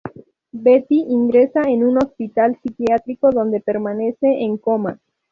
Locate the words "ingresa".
1.09-1.61